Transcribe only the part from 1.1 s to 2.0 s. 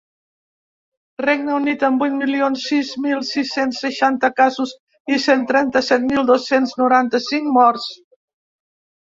Regne Unit,